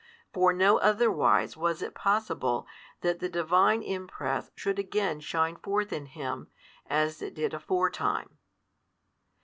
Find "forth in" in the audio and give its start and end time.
5.57-6.07